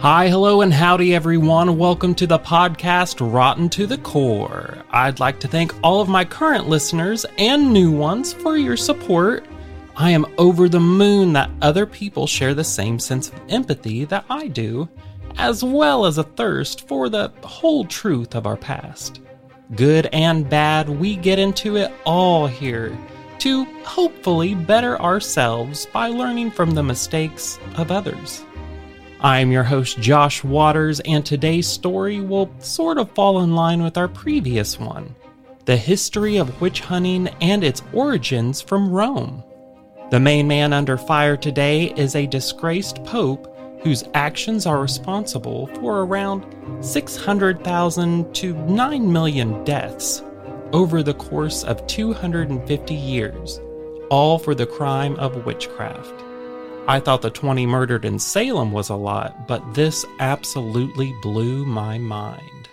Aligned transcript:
Hi, 0.00 0.28
hello, 0.28 0.62
and 0.62 0.72
howdy, 0.72 1.14
everyone. 1.14 1.76
Welcome 1.76 2.14
to 2.14 2.26
the 2.26 2.38
podcast 2.38 3.18
Rotten 3.20 3.68
to 3.68 3.86
the 3.86 3.98
Core. 3.98 4.78
I'd 4.90 5.20
like 5.20 5.38
to 5.40 5.48
thank 5.48 5.74
all 5.82 6.00
of 6.00 6.08
my 6.08 6.24
current 6.24 6.70
listeners 6.70 7.26
and 7.36 7.70
new 7.70 7.92
ones 7.92 8.32
for 8.32 8.56
your 8.56 8.78
support. 8.78 9.44
I 9.96 10.08
am 10.12 10.24
over 10.38 10.70
the 10.70 10.80
moon 10.80 11.34
that 11.34 11.50
other 11.60 11.84
people 11.84 12.26
share 12.26 12.54
the 12.54 12.64
same 12.64 12.98
sense 12.98 13.28
of 13.28 13.38
empathy 13.50 14.06
that 14.06 14.24
I 14.30 14.46
do, 14.46 14.88
as 15.36 15.62
well 15.62 16.06
as 16.06 16.16
a 16.16 16.24
thirst 16.24 16.88
for 16.88 17.10
the 17.10 17.30
whole 17.42 17.84
truth 17.84 18.34
of 18.34 18.46
our 18.46 18.56
past. 18.56 19.20
Good 19.76 20.06
and 20.14 20.48
bad, 20.48 20.88
we 20.88 21.14
get 21.14 21.38
into 21.38 21.76
it 21.76 21.92
all 22.06 22.46
here 22.46 22.96
to 23.40 23.64
hopefully 23.84 24.54
better 24.54 25.00
ourselves 25.00 25.86
by 25.86 26.08
learning 26.08 26.50
from 26.50 26.72
the 26.72 26.82
mistakes 26.82 27.58
of 27.76 27.90
others. 27.90 28.44
I'm 29.20 29.50
your 29.50 29.64
host, 29.64 29.98
Josh 29.98 30.44
Waters, 30.44 31.00
and 31.00 31.24
today's 31.24 31.66
story 31.66 32.20
will 32.20 32.50
sort 32.58 32.98
of 32.98 33.10
fall 33.12 33.40
in 33.42 33.54
line 33.54 33.82
with 33.82 33.96
our 33.96 34.08
previous 34.08 34.78
one 34.78 35.14
the 35.66 35.76
history 35.76 36.36
of 36.36 36.60
witch 36.60 36.80
hunting 36.80 37.28
and 37.40 37.62
its 37.62 37.82
origins 37.92 38.60
from 38.60 38.90
Rome. 38.90 39.44
The 40.10 40.18
main 40.18 40.48
man 40.48 40.72
under 40.72 40.96
fire 40.96 41.36
today 41.36 41.92
is 41.96 42.16
a 42.16 42.26
disgraced 42.26 43.04
pope 43.04 43.46
whose 43.82 44.02
actions 44.14 44.66
are 44.66 44.80
responsible 44.80 45.68
for 45.76 46.00
around 46.00 46.44
600,000 46.80 48.34
to 48.34 48.54
9 48.54 49.12
million 49.12 49.62
deaths 49.64 50.22
over 50.72 51.02
the 51.02 51.14
course 51.14 51.64
of 51.64 51.86
250 51.86 52.94
years, 52.94 53.60
all 54.10 54.38
for 54.38 54.54
the 54.54 54.66
crime 54.66 55.16
of 55.16 55.44
witchcraft. 55.44 56.24
I 56.88 56.98
thought 56.98 57.22
the 57.22 57.30
20 57.30 57.66
murdered 57.66 58.04
in 58.04 58.18
Salem 58.18 58.72
was 58.72 58.88
a 58.88 58.96
lot, 58.96 59.46
but 59.46 59.74
this 59.74 60.04
absolutely 60.18 61.14
blew 61.22 61.64
my 61.64 61.98
mind. 61.98 62.68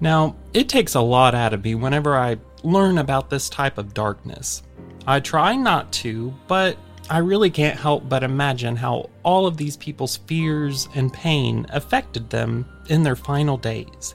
Now, 0.00 0.36
it 0.52 0.68
takes 0.68 0.94
a 0.94 1.00
lot 1.00 1.34
out 1.34 1.54
of 1.54 1.64
me 1.64 1.74
whenever 1.74 2.16
I 2.16 2.36
learn 2.62 2.98
about 2.98 3.30
this 3.30 3.48
type 3.48 3.78
of 3.78 3.94
darkness. 3.94 4.62
I 5.06 5.20
try 5.20 5.54
not 5.56 5.92
to, 5.94 6.34
but 6.48 6.76
I 7.08 7.18
really 7.18 7.50
can't 7.50 7.78
help 7.78 8.08
but 8.08 8.22
imagine 8.22 8.76
how 8.76 9.10
all 9.22 9.46
of 9.46 9.56
these 9.56 9.76
people's 9.76 10.16
fears 10.16 10.88
and 10.94 11.12
pain 11.12 11.66
affected 11.70 12.30
them 12.30 12.66
in 12.88 13.02
their 13.02 13.16
final 13.16 13.56
days. 13.56 14.14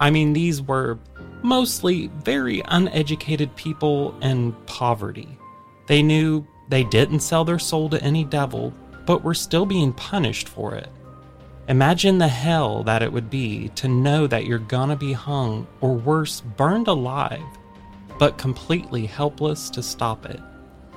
I 0.00 0.10
mean, 0.10 0.32
these 0.32 0.60
were 0.60 0.98
mostly 1.42 2.08
very 2.24 2.62
uneducated 2.66 3.54
people 3.56 4.14
in 4.20 4.52
poverty. 4.66 5.38
They 5.86 6.02
knew 6.02 6.46
they 6.68 6.84
didn't 6.84 7.20
sell 7.20 7.44
their 7.44 7.58
soul 7.58 7.88
to 7.90 8.02
any 8.02 8.24
devil, 8.24 8.74
but 9.06 9.22
were 9.22 9.34
still 9.34 9.66
being 9.66 9.92
punished 9.92 10.48
for 10.48 10.74
it. 10.74 10.90
Imagine 11.68 12.18
the 12.18 12.28
hell 12.28 12.82
that 12.84 13.02
it 13.02 13.12
would 13.12 13.30
be 13.30 13.68
to 13.70 13.88
know 13.88 14.26
that 14.26 14.46
you're 14.46 14.58
gonna 14.58 14.96
be 14.96 15.12
hung, 15.12 15.66
or 15.80 15.94
worse, 15.94 16.40
burned 16.40 16.88
alive, 16.88 17.42
but 18.18 18.38
completely 18.38 19.06
helpless 19.06 19.70
to 19.70 19.82
stop 19.82 20.26
it. 20.26 20.40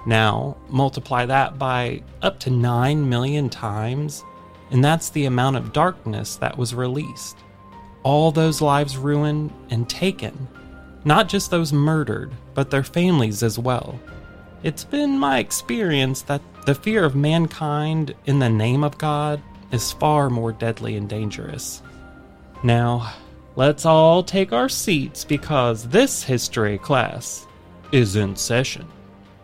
Now, 0.05 0.57
multiply 0.69 1.25
that 1.25 1.57
by 1.57 2.03
up 2.21 2.39
to 2.41 2.49
9 2.49 3.07
million 3.09 3.49
times, 3.49 4.23
and 4.71 4.83
that's 4.83 5.09
the 5.09 5.25
amount 5.25 5.55
of 5.55 5.73
darkness 5.73 6.35
that 6.37 6.57
was 6.57 6.73
released. 6.75 7.37
All 8.03 8.31
those 8.31 8.61
lives 8.61 8.97
ruined 8.97 9.51
and 9.69 9.89
taken. 9.89 10.47
Not 11.05 11.29
just 11.29 11.51
those 11.51 11.73
murdered, 11.73 12.31
but 12.53 12.69
their 12.69 12.83
families 12.83 13.43
as 13.43 13.57
well. 13.59 13.99
It's 14.63 14.83
been 14.83 15.17
my 15.17 15.39
experience 15.39 16.21
that 16.23 16.41
the 16.65 16.75
fear 16.75 17.05
of 17.05 17.15
mankind 17.15 18.13
in 18.25 18.39
the 18.39 18.49
name 18.49 18.83
of 18.83 18.97
God 18.97 19.41
is 19.71 19.91
far 19.91 20.29
more 20.29 20.51
deadly 20.51 20.95
and 20.95 21.07
dangerous. 21.07 21.81
Now, 22.63 23.13
let's 23.55 23.85
all 23.85 24.23
take 24.23 24.51
our 24.51 24.69
seats 24.69 25.23
because 25.23 25.87
this 25.87 26.23
history 26.23 26.77
class 26.77 27.47
is 27.91 28.15
in 28.15 28.35
session. 28.35 28.85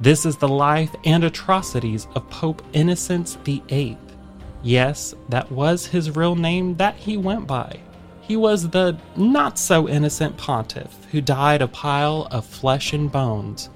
This 0.02 0.26
is 0.26 0.36
the 0.36 0.50
life 0.50 0.94
and 1.06 1.24
atrocities 1.24 2.08
of 2.16 2.30
Pope 2.30 2.62
Innocent 2.74 3.38
VIII. 3.46 3.98
Yes, 4.62 5.16
that 5.30 5.50
was 5.50 5.86
his 5.86 6.16
real 6.16 6.36
name 6.36 6.76
that 6.76 6.96
he 6.96 7.16
went 7.16 7.48
by. 7.48 7.80
He 8.28 8.36
was 8.36 8.70
the 8.70 8.98
not 9.16 9.60
so 9.60 9.88
innocent 9.88 10.36
pontiff 10.36 10.96
who 11.12 11.22
died 11.22 11.62
a 11.62 11.68
pile 11.68 12.28
of 12.32 12.46
flesh 12.46 12.92
and 12.94 13.12
bones 13.12 13.70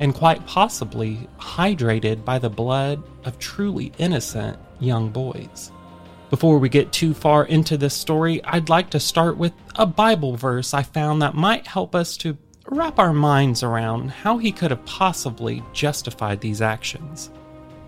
and 0.00 0.12
quite 0.12 0.44
possibly 0.44 1.28
hydrated 1.38 2.24
by 2.24 2.40
the 2.40 2.50
blood 2.50 3.00
of 3.24 3.38
truly 3.38 3.92
innocent 3.98 4.58
young 4.80 5.10
boys. 5.10 5.70
Before 6.30 6.58
we 6.58 6.68
get 6.68 6.90
too 6.92 7.14
far 7.14 7.44
into 7.44 7.76
this 7.76 7.94
story, 7.94 8.42
I'd 8.42 8.68
like 8.68 8.90
to 8.90 8.98
start 8.98 9.36
with 9.36 9.52
a 9.76 9.86
Bible 9.86 10.34
verse 10.34 10.74
I 10.74 10.82
found 10.82 11.22
that 11.22 11.34
might 11.34 11.66
help 11.68 11.94
us 11.94 12.16
to 12.18 12.36
wrap 12.66 12.98
our 12.98 13.12
minds 13.12 13.62
around 13.62 14.10
how 14.10 14.38
he 14.38 14.50
could 14.50 14.72
have 14.72 14.84
possibly 14.84 15.62
justified 15.72 16.40
these 16.40 16.60
actions. 16.60 17.30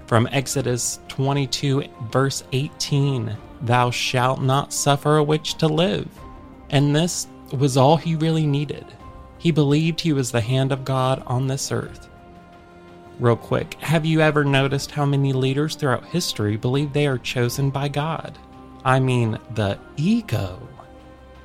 From 0.07 0.29
Exodus 0.31 1.01
22, 1.09 1.85
verse 2.13 2.45
18 2.53 3.37
Thou 3.65 3.91
shalt 3.91 4.43
not 4.43 4.73
suffer 4.73 5.17
a 5.17 5.25
witch 5.25 5.55
to 5.55 5.67
live. 5.67 6.09
And 6.71 6.95
this 6.95 7.27
was 7.53 7.77
all 7.77 7.97
he 7.97 8.15
really 8.15 8.47
needed. 8.47 8.85
He 9.39 9.51
believed 9.51 10.01
he 10.01 10.13
was 10.13 10.31
the 10.31 10.41
hand 10.41 10.71
of 10.71 10.85
God 10.85 11.23
on 11.27 11.47
this 11.47 11.73
earth. 11.73 12.09
Real 13.19 13.37
quick, 13.37 13.75
have 13.75 14.05
you 14.05 14.21
ever 14.21 14.45
noticed 14.45 14.91
how 14.91 15.07
many 15.07 15.33
leaders 15.33 15.77
throughout 15.77 16.05
history 16.07 16.57
believe 16.57 16.93
they 16.93 17.07
are 17.07 17.19
chosen 17.19 17.71
by 17.71 17.89
God? 17.89 18.39
I 18.85 19.01
mean, 19.01 19.39
the 19.55 19.79
ego. 19.97 20.69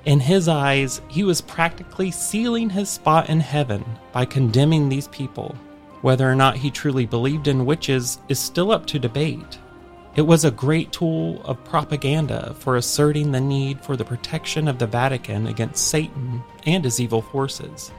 In 0.06 0.20
his 0.20 0.48
eyes, 0.48 1.02
he 1.08 1.24
was 1.24 1.42
practically 1.42 2.12
sealing 2.12 2.70
his 2.70 2.90
spot 2.90 3.30
in 3.30 3.40
heaven 3.40 3.86
by 4.12 4.26
condemning 4.26 4.90
these 4.90 5.08
people. 5.10 5.56
Whether 6.02 6.30
or 6.30 6.36
not 6.36 6.58
he 6.58 6.72
truly 6.72 7.06
believed 7.06 7.48
in 7.48 7.66
witches 7.66 8.20
is 8.30 8.40
still 8.40 8.72
up 8.72 8.86
to 8.88 9.00
debate. 9.00 9.60
It 10.20 10.28
was 10.28 10.44
a 10.44 10.52
great 10.52 10.92
tool 10.92 11.42
of 11.46 11.64
propaganda 11.64 12.54
for 12.60 12.76
asserting 12.76 13.32
the 13.32 13.40
need 13.40 13.80
for 13.80 13.96
the 13.96 14.04
protection 14.04 14.68
of 14.68 14.78
the 14.78 14.86
Vatican 14.86 15.48
against 15.48 15.88
Satan 15.88 16.44
and 16.66 16.84
his 16.84 17.00
evil 17.00 17.22
forces. 17.22 17.94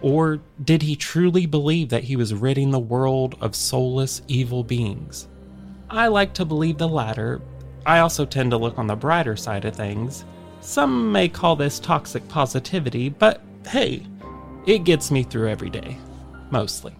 Or 0.00 0.40
did 0.64 0.80
he 0.80 0.96
truly 0.96 1.44
believe 1.44 1.90
that 1.90 2.04
he 2.04 2.16
was 2.16 2.32
ridding 2.32 2.70
the 2.70 2.78
world 2.78 3.36
of 3.42 3.54
soulless 3.54 4.22
evil 4.28 4.64
beings? 4.64 5.28
I 5.90 6.08
like 6.08 6.32
to 6.34 6.46
believe 6.46 6.78
the 6.78 6.88
latter. 6.88 7.42
I 7.84 7.98
also 7.98 8.24
tend 8.24 8.52
to 8.52 8.56
look 8.56 8.78
on 8.78 8.86
the 8.86 8.96
brighter 8.96 9.36
side 9.36 9.66
of 9.66 9.76
things. 9.76 10.24
Some 10.62 11.12
may 11.12 11.28
call 11.28 11.54
this 11.54 11.78
toxic 11.78 12.26
positivity, 12.28 13.10
but 13.10 13.42
hey, 13.66 14.06
it 14.64 14.84
gets 14.84 15.10
me 15.10 15.22
through 15.22 15.50
every 15.50 15.68
day. 15.68 15.98
Mostly. 16.50 16.96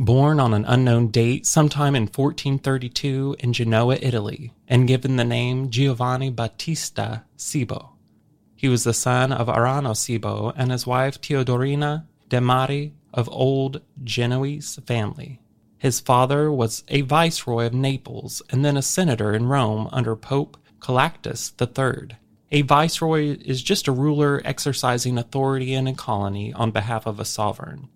Born 0.00 0.40
on 0.40 0.54
an 0.54 0.64
unknown 0.64 1.08
date 1.08 1.44
sometime 1.44 1.94
in 1.94 2.04
1432 2.04 3.36
in 3.38 3.52
Genoa, 3.52 3.98
Italy, 4.00 4.54
and 4.66 4.88
given 4.88 5.16
the 5.16 5.24
name 5.24 5.68
Giovanni 5.68 6.30
Battista 6.30 7.24
Cibo. 7.36 7.96
He 8.56 8.66
was 8.66 8.84
the 8.84 8.94
son 8.94 9.30
of 9.30 9.48
Arano 9.48 9.94
Cibo 9.94 10.54
and 10.56 10.70
his 10.70 10.86
wife 10.86 11.20
Teodorina 11.20 12.06
de 12.30 12.40
Mari 12.40 12.94
of 13.12 13.28
old 13.30 13.82
Genoese 14.02 14.76
family. 14.86 15.38
His 15.76 16.00
father 16.00 16.50
was 16.50 16.82
a 16.88 17.02
viceroy 17.02 17.66
of 17.66 17.74
Naples 17.74 18.40
and 18.48 18.64
then 18.64 18.78
a 18.78 18.82
senator 18.82 19.34
in 19.34 19.48
Rome 19.48 19.86
under 19.92 20.16
Pope 20.16 20.56
Calixtus 20.80 21.52
III. 21.60 22.16
A 22.50 22.62
viceroy 22.62 23.36
is 23.44 23.62
just 23.62 23.86
a 23.86 23.92
ruler 23.92 24.40
exercising 24.46 25.18
authority 25.18 25.74
in 25.74 25.86
a 25.86 25.92
colony 25.92 26.54
on 26.54 26.70
behalf 26.70 27.04
of 27.04 27.20
a 27.20 27.26
sovereign. 27.26 27.90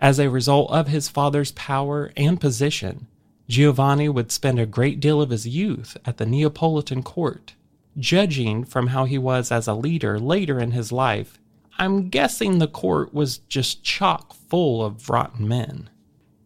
As 0.00 0.18
a 0.18 0.30
result 0.30 0.70
of 0.70 0.88
his 0.88 1.10
father's 1.10 1.52
power 1.52 2.10
and 2.16 2.40
position, 2.40 3.06
Giovanni 3.48 4.08
would 4.08 4.32
spend 4.32 4.58
a 4.58 4.64
great 4.64 4.98
deal 4.98 5.20
of 5.20 5.28
his 5.28 5.46
youth 5.46 5.96
at 6.06 6.16
the 6.16 6.24
Neapolitan 6.24 7.02
court. 7.02 7.54
Judging 7.98 8.64
from 8.64 8.88
how 8.88 9.04
he 9.04 9.18
was 9.18 9.52
as 9.52 9.68
a 9.68 9.74
leader 9.74 10.18
later 10.18 10.58
in 10.58 10.70
his 10.70 10.90
life, 10.90 11.38
I'm 11.78 12.08
guessing 12.08 12.58
the 12.58 12.66
court 12.66 13.12
was 13.12 13.38
just 13.38 13.82
chock 13.82 14.32
full 14.32 14.82
of 14.82 15.10
rotten 15.10 15.46
men. 15.46 15.90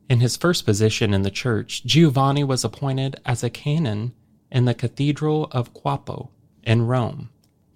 In 0.08 0.20
his 0.20 0.36
first 0.36 0.64
position 0.64 1.14
in 1.14 1.22
the 1.22 1.30
church, 1.30 1.84
Giovanni 1.84 2.42
was 2.42 2.64
appointed 2.64 3.20
as 3.24 3.44
a 3.44 3.50
canon 3.50 4.14
in 4.50 4.64
the 4.64 4.74
Cathedral 4.74 5.48
of 5.52 5.74
Capua 5.74 6.28
in 6.64 6.86
Rome, 6.86 7.30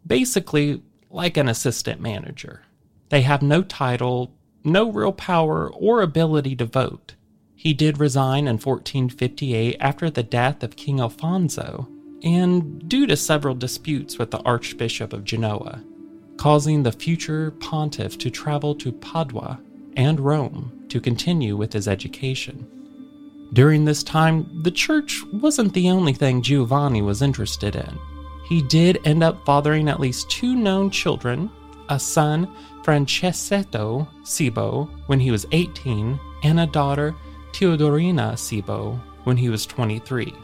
basically 0.07 0.83
like 1.11 1.37
an 1.37 1.49
assistant 1.49 2.01
manager. 2.01 2.63
They 3.11 3.23
have 3.23 3.43
no 3.43 3.63
title, 3.63 4.33
no 4.65 4.91
real 4.91 5.13
power 5.13 5.71
or 5.73 6.03
ability 6.03 6.57
to 6.57 6.65
vote. 6.67 7.15
He 7.55 7.75
did 7.75 7.99
resign 7.99 8.47
in 8.47 8.55
1458 8.55 9.77
after 9.81 10.11
the 10.11 10.23
death 10.23 10.63
of 10.63 10.77
King 10.77 11.01
Alfonso, 11.01 11.89
and 12.23 12.89
due 12.89 13.07
to 13.07 13.17
several 13.17 13.55
disputes 13.55 14.19
with 14.19 14.31
the 14.31 14.41
Archbishop 14.43 15.13
of 15.13 15.25
Genoa, 15.25 15.83
causing 16.37 16.83
the 16.83 16.93
future 16.93 17.51
pontiff 17.51 18.17
to 18.19 18.31
travel 18.31 18.75
to 18.77 18.93
Padua 18.93 19.61
and 19.97 20.21
Rome 20.21 20.85
to 20.89 21.01
continue 21.01 21.57
with 21.57 21.73
his 21.73 21.89
education. 21.89 22.67
During 23.53 23.85
this 23.85 24.03
time, 24.03 24.63
the 24.63 24.71
church 24.71 25.23
wasn't 25.33 25.73
the 25.73 25.91
only 25.91 26.13
thing 26.13 26.43
Giovanni 26.43 27.03
was 27.03 27.23
interested 27.23 27.75
in. 27.75 27.99
He 28.49 28.63
did 28.63 28.99
end 29.05 29.23
up 29.23 29.45
fathering 29.45 29.89
at 29.89 30.01
least 30.01 30.31
two 30.31 30.55
known 30.55 30.91
children 30.91 31.51
a 31.89 31.99
son, 31.99 32.49
Francesco 32.83 34.09
Cibo, 34.25 34.91
when 35.07 35.21
he 35.21 35.31
was 35.31 35.47
18, 35.53 36.19
and 36.43 36.61
a 36.61 36.67
daughter, 36.67 37.15
Teodorina 37.53 38.39
Cibo, 38.39 39.01
when 39.25 39.37
he 39.37 39.49
was 39.49 39.67
23. 39.67 40.35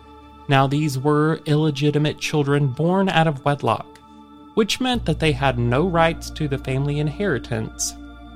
Now, 0.49 0.67
these 0.67 0.99
were 0.99 1.41
illegitimate 1.46 2.19
children 2.19 2.69
born 2.69 3.08
out 3.08 3.26
of 3.26 3.44
wedlock, 3.44 3.99
which 4.55 4.81
meant 4.81 5.05
that 5.06 5.20
they 5.20 5.32
had 5.32 5.58
no 5.58 5.87
rights 5.87 6.31
to 6.31 6.49
the 6.49 6.58
family 6.58 6.99
inheritance 6.99 7.94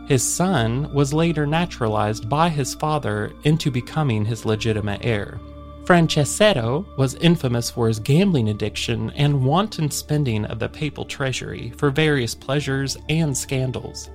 his 0.08 0.22
son 0.22 0.90
was 0.94 1.12
later 1.12 1.46
naturalized 1.46 2.30
by 2.30 2.48
his 2.48 2.74
father 2.74 3.30
into 3.44 3.70
becoming 3.70 4.24
his 4.24 4.46
legitimate 4.46 5.04
heir. 5.04 5.38
Francesco 5.88 6.84
was 6.98 7.14
infamous 7.14 7.70
for 7.70 7.88
his 7.88 7.98
gambling 7.98 8.50
addiction 8.50 9.08
and 9.12 9.42
wanton 9.42 9.90
spending 9.90 10.44
of 10.44 10.58
the 10.58 10.68
papal 10.68 11.02
treasury 11.06 11.72
for 11.78 11.88
various 11.88 12.34
pleasures 12.34 12.98
and 13.08 13.34
scandals. 13.34 14.10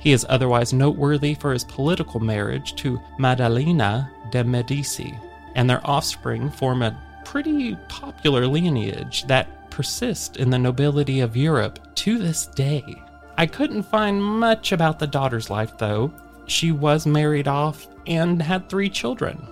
He 0.00 0.12
is 0.12 0.24
otherwise 0.30 0.72
noteworthy 0.72 1.34
for 1.34 1.52
his 1.52 1.64
political 1.64 2.18
marriage 2.18 2.74
to 2.76 2.98
Maddalena 3.18 4.10
de' 4.30 4.42
Medici, 4.42 5.14
and 5.54 5.68
their 5.68 5.86
offspring 5.86 6.48
form 6.48 6.80
a 6.80 6.98
pretty 7.26 7.76
popular 7.90 8.46
lineage 8.46 9.26
that 9.26 9.70
persists 9.70 10.38
in 10.38 10.48
the 10.48 10.58
nobility 10.58 11.20
of 11.20 11.36
Europe 11.36 11.94
to 11.96 12.16
this 12.16 12.46
day. 12.46 12.82
I 13.36 13.44
couldn't 13.44 13.82
find 13.82 14.24
much 14.24 14.72
about 14.72 14.98
the 14.98 15.06
daughter's 15.06 15.50
life, 15.50 15.76
though. 15.76 16.10
She 16.46 16.72
was 16.72 17.04
married 17.04 17.48
off 17.48 17.86
and 18.06 18.40
had 18.40 18.70
three 18.70 18.88
children. 18.88 19.46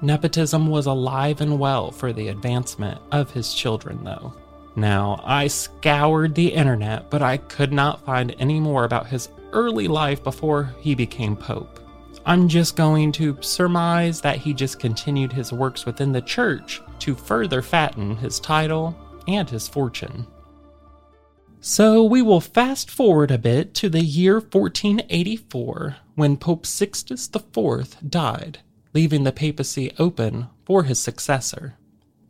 Nepotism 0.00 0.68
was 0.68 0.86
alive 0.86 1.40
and 1.40 1.58
well 1.58 1.90
for 1.90 2.12
the 2.12 2.28
advancement 2.28 3.00
of 3.10 3.30
his 3.32 3.52
children, 3.52 4.04
though. 4.04 4.34
Now, 4.76 5.20
I 5.24 5.48
scoured 5.48 6.34
the 6.34 6.52
internet, 6.52 7.10
but 7.10 7.20
I 7.20 7.38
could 7.38 7.72
not 7.72 8.04
find 8.04 8.34
any 8.38 8.60
more 8.60 8.84
about 8.84 9.08
his 9.08 9.28
early 9.52 9.88
life 9.88 10.22
before 10.22 10.74
he 10.80 10.94
became 10.94 11.36
Pope. 11.36 11.80
I'm 12.24 12.48
just 12.48 12.76
going 12.76 13.10
to 13.12 13.38
surmise 13.40 14.20
that 14.20 14.36
he 14.36 14.52
just 14.52 14.78
continued 14.78 15.32
his 15.32 15.52
works 15.52 15.86
within 15.86 16.12
the 16.12 16.20
church 16.20 16.80
to 17.00 17.14
further 17.14 17.62
fatten 17.62 18.16
his 18.16 18.38
title 18.38 18.96
and 19.26 19.48
his 19.48 19.66
fortune. 19.66 20.26
So 21.60 22.04
we 22.04 22.22
will 22.22 22.40
fast 22.40 22.90
forward 22.90 23.30
a 23.30 23.38
bit 23.38 23.74
to 23.74 23.88
the 23.88 24.04
year 24.04 24.34
1484 24.34 25.96
when 26.14 26.36
Pope 26.36 26.66
Sixtus 26.66 27.28
IV 27.34 27.96
died, 28.08 28.60
leaving 28.94 29.24
the 29.24 29.32
papacy 29.32 29.92
open 29.98 30.48
for 30.64 30.84
his 30.84 30.98
successor. 30.98 31.74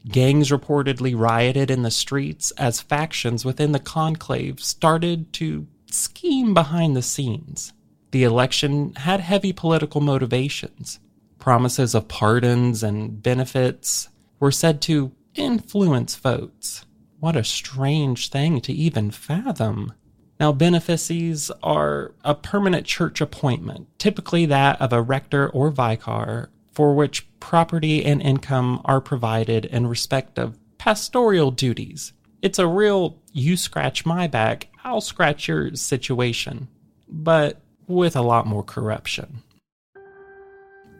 Gangs 0.09 0.51
reportedly 0.51 1.19
rioted 1.19 1.71
in 1.71 1.83
the 1.83 1.91
streets 1.91 2.51
as 2.53 2.81
factions 2.81 3.45
within 3.45 3.73
the 3.73 3.79
conclave 3.79 4.61
started 4.61 5.33
to 5.35 5.67
scheme 5.91 6.55
behind 6.55 6.97
the 6.97 7.03
scenes. 7.03 7.73
The 8.11 8.25
election 8.25 8.95
had 8.97 9.21
heavy 9.21 9.53
political 9.53 10.01
motivations. 10.01 11.01
Promises 11.39 11.95
of 11.95 12.09
pardons 12.09 12.83
and 12.83 13.23
benefits 13.23 14.09
were 14.41 14.51
said 14.51 14.81
to 14.83 15.13
influence 15.35 16.17
votes. 16.17 16.87
What 17.21 17.37
a 17.37 17.45
strange 17.45 18.31
thing 18.31 18.61
to 18.63 18.73
even 18.73 19.11
fathom. 19.11 19.93
Now, 20.41 20.53
benefices 20.53 21.51
are 21.63 22.15
a 22.25 22.35
permanent 22.35 22.87
church 22.87 23.21
appointment, 23.21 23.89
typically 23.99 24.47
that 24.47 24.81
of 24.81 24.93
a 24.93 25.03
rector 25.03 25.49
or 25.49 25.71
vicar, 25.71 26.51
for 26.73 26.95
which 26.95 27.27
property 27.41 28.05
and 28.05 28.23
income 28.23 28.81
are 28.85 29.01
provided 29.01 29.65
in 29.65 29.89
respect 29.89 30.39
of 30.39 30.59
pastoral 30.79 31.51
duties. 31.51 32.13
It's 32.41 32.61
a 32.61 32.69
real 32.69 33.19
you 33.33 33.57
scratch 33.57 34.07
my 34.07 34.29
back, 34.29 34.69
I'll 34.85 35.01
scratch 35.01 35.49
your 35.49 35.75
situation, 35.75 36.69
but 37.09 37.61
with 37.89 38.15
a 38.15 38.23
lot 38.23 38.47
more 38.47 38.63
corruption. 38.63 39.43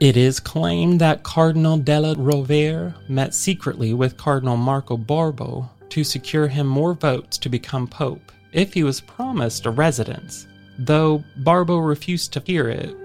It 0.01 0.17
is 0.17 0.41
claimed 0.41 1.01
that 1.01 1.23
Cardinal 1.23 1.77
della 1.77 2.17
Rovere 2.17 2.95
met 3.09 3.35
secretly 3.35 3.95
with 3.95 4.17
Cardinal 4.17 4.57
Marco 4.57 4.97
Barbo 4.97 5.71
to 5.91 6.03
secure 6.03 6.49
him 6.49 6.67
more 6.67 6.95
votes 6.95 7.39
to 7.39 7.49
become 7.49 7.87
pope 7.87 8.33
if 8.53 8.75
he 8.75 8.83
was 8.83 9.01
promised 9.01 9.67
a 9.67 9.71
residence, 9.71 10.47
though 10.79 11.23
Barbo 11.37 11.79
refused 11.79 12.33
to 12.33 12.43
hear 12.45 12.69
it. 12.69 12.97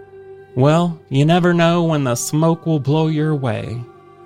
Well, 0.56 1.00
you 1.10 1.25
never 1.25 1.54
know 1.54 1.84
when 1.84 2.04
the 2.04 2.16
smoke 2.16 2.66
will 2.66 2.80
blow 2.80 3.07
your 3.07 3.36
way. 3.36 3.84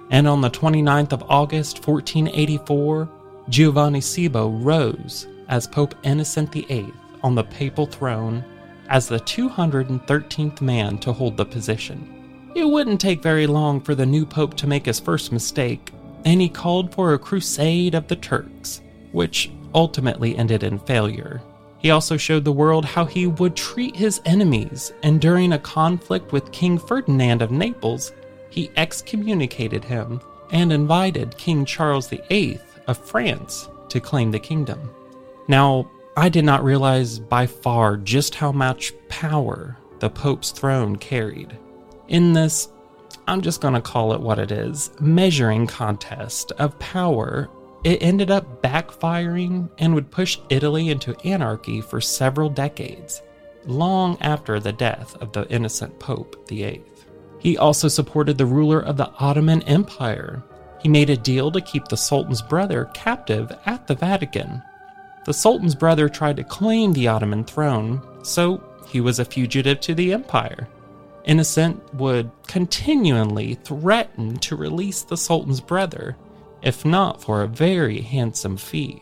And 0.09 0.27
on 0.27 0.41
the 0.41 0.49
29th 0.49 1.13
of 1.13 1.23
August 1.29 1.87
1484, 1.87 3.09
Giovanni 3.49 4.01
Cibo 4.01 4.49
rose 4.49 5.27
as 5.47 5.67
Pope 5.67 5.95
Innocent 6.03 6.51
VIII 6.51 6.93
on 7.23 7.35
the 7.35 7.43
papal 7.43 7.85
throne 7.85 8.43
as 8.89 9.07
the 9.07 9.19
213th 9.19 10.61
man 10.61 10.97
to 10.99 11.13
hold 11.13 11.37
the 11.37 11.45
position. 11.45 12.51
It 12.55 12.65
wouldn't 12.65 13.01
take 13.01 13.21
very 13.21 13.47
long 13.47 13.81
for 13.81 13.95
the 13.95 14.05
new 14.05 14.25
pope 14.25 14.55
to 14.55 14.67
make 14.67 14.85
his 14.85 14.99
first 14.99 15.31
mistake 15.31 15.91
and 16.25 16.41
he 16.41 16.49
called 16.49 16.93
for 16.93 17.13
a 17.13 17.19
crusade 17.19 17.95
of 17.95 18.07
the 18.07 18.15
Turks, 18.15 18.81
which 19.13 19.49
ultimately 19.77 20.35
ended 20.35 20.63
in 20.63 20.79
failure. 20.79 21.41
He 21.77 21.91
also 21.91 22.17
showed 22.17 22.43
the 22.43 22.51
world 22.51 22.83
how 22.83 23.05
he 23.05 23.27
would 23.27 23.55
treat 23.55 23.95
his 23.95 24.19
enemies, 24.25 24.91
and 25.03 25.21
during 25.21 25.53
a 25.53 25.59
conflict 25.59 26.31
with 26.31 26.51
King 26.51 26.79
Ferdinand 26.79 27.43
of 27.43 27.51
Naples, 27.51 28.11
he 28.49 28.71
excommunicated 28.75 29.85
him 29.85 30.19
and 30.51 30.73
invited 30.73 31.37
King 31.37 31.63
Charles 31.63 32.09
VIII 32.09 32.59
of 32.87 32.97
France 32.97 33.69
to 33.89 33.99
claim 33.99 34.31
the 34.31 34.39
kingdom. 34.39 34.89
Now, 35.47 35.89
I 36.17 36.29
did 36.29 36.43
not 36.43 36.63
realize 36.63 37.19
by 37.19 37.45
far 37.45 37.97
just 37.97 38.33
how 38.33 38.51
much 38.51 38.91
power 39.09 39.77
the 39.99 40.09
Pope's 40.09 40.49
throne 40.49 40.95
carried. 40.95 41.55
In 42.07 42.33
this 42.33 42.69
I'm 43.27 43.41
just 43.41 43.61
going 43.61 43.73
to 43.73 43.81
call 43.81 44.13
it 44.13 44.21
what 44.21 44.39
it 44.39 44.51
is 44.51 44.89
measuring 45.01 45.67
contest 45.67 46.53
of 46.53 46.79
power, 46.79 47.49
it 47.87 48.03
ended 48.03 48.29
up 48.29 48.61
backfiring 48.61 49.69
and 49.77 49.95
would 49.95 50.11
push 50.11 50.37
Italy 50.49 50.89
into 50.89 51.15
anarchy 51.25 51.79
for 51.79 52.01
several 52.01 52.49
decades, 52.49 53.21
long 53.65 54.17
after 54.19 54.59
the 54.59 54.73
death 54.73 55.15
of 55.21 55.31
the 55.31 55.47
innocent 55.49 55.97
Pope 55.97 56.49
VIII. 56.49 56.83
He 57.39 57.57
also 57.57 57.87
supported 57.87 58.37
the 58.37 58.45
ruler 58.45 58.81
of 58.81 58.97
the 58.97 59.09
Ottoman 59.19 59.61
Empire. 59.61 60.43
He 60.81 60.89
made 60.89 61.09
a 61.09 61.15
deal 61.15 61.49
to 61.49 61.61
keep 61.61 61.87
the 61.87 61.95
Sultan's 61.95 62.41
brother 62.41 62.91
captive 62.93 63.57
at 63.65 63.87
the 63.87 63.95
Vatican. 63.95 64.61
The 65.23 65.33
Sultan's 65.33 65.75
brother 65.75 66.09
tried 66.09 66.35
to 66.35 66.43
claim 66.43 66.91
the 66.91 67.07
Ottoman 67.07 67.45
throne, 67.45 68.01
so 68.21 68.61
he 68.85 68.99
was 68.99 69.19
a 69.19 69.23
fugitive 69.23 69.79
to 69.79 69.95
the 69.95 70.11
empire. 70.11 70.67
Innocent 71.23 71.93
would 71.93 72.31
continually 72.47 73.53
threaten 73.53 74.35
to 74.39 74.57
release 74.57 75.03
the 75.03 75.15
Sultan's 75.15 75.61
brother, 75.61 76.17
if 76.67 76.83
not 76.83 77.21
for 77.21 77.41
a 77.41 77.47
very 77.47 78.01
handsome 78.01 78.57
fee. 78.57 79.01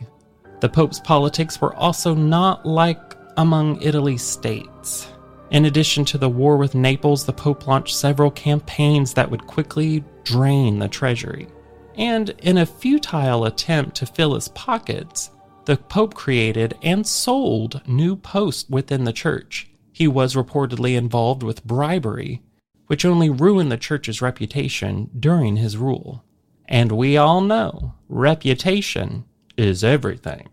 The 0.60 0.70
Pope's 0.70 1.00
politics 1.00 1.60
were 1.60 1.76
also 1.76 2.14
not 2.14 2.64
like 2.64 3.16
among 3.38 3.82
Italy's 3.82 4.22
states. 4.22 5.12
In 5.50 5.66
addition 5.66 6.06
to 6.06 6.20
the 6.20 6.30
war 6.30 6.58
with 6.58 6.76
Naples, 6.76 7.26
the 7.26 7.34
Pope 7.34 7.66
launched 7.66 7.96
several 7.96 8.30
campaigns 8.30 9.16
that 9.16 9.32
would 9.32 9.48
quickly 9.48 10.04
drain 10.24 10.78
the 10.78 10.88
treasury. 10.88 11.48
And 11.96 12.30
in 12.44 12.60
a 12.60 12.68
futile 12.68 13.46
attempt 13.46 13.96
to 13.96 14.06
fill 14.06 14.36
his 14.36 14.50
pockets, 14.50 15.32
the 15.66 15.78
Pope 15.78 16.14
created 16.14 16.78
and 16.84 17.06
sold 17.06 17.82
new 17.88 18.16
posts 18.16 18.70
within 18.70 19.06
the 19.06 19.14
church, 19.14 19.72
he 19.92 20.08
was 20.08 20.36
reportedly 20.36 20.96
involved 20.96 21.42
with 21.42 21.66
bribery, 21.66 22.44
which 22.86 23.06
only 23.06 23.32
ruined 23.32 23.72
the 23.72 23.78
church's 23.78 24.22
reputation 24.22 25.10
during 25.20 25.56
his 25.56 25.78
rule. 25.78 26.24
And 26.68 26.92
we 26.92 27.18
all 27.18 27.42
know 27.42 27.94
reputation 28.10 29.26
is 29.58 29.84
everything. 29.84 30.50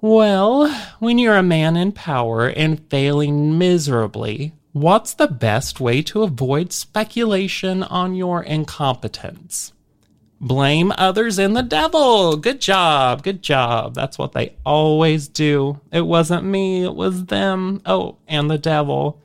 Well, 0.00 0.70
when 0.98 1.18
you're 1.18 1.36
a 1.36 1.42
man 1.42 1.76
in 1.76 1.92
power 1.92 2.48
and 2.48 2.88
failing 2.88 3.58
miserably, 3.58 4.54
What's 4.72 5.14
the 5.14 5.26
best 5.26 5.80
way 5.80 6.00
to 6.02 6.22
avoid 6.22 6.72
speculation 6.72 7.82
on 7.82 8.14
your 8.14 8.40
incompetence? 8.40 9.72
Blame 10.40 10.92
others 10.96 11.40
and 11.40 11.56
the 11.56 11.62
devil. 11.64 12.36
Good 12.36 12.60
job. 12.60 13.24
Good 13.24 13.42
job. 13.42 13.96
That's 13.96 14.16
what 14.16 14.30
they 14.30 14.54
always 14.64 15.26
do. 15.26 15.80
It 15.90 16.02
wasn't 16.02 16.44
me, 16.44 16.84
it 16.84 16.94
was 16.94 17.24
them. 17.24 17.82
Oh, 17.84 18.18
and 18.28 18.48
the 18.48 18.58
devil. 18.58 19.20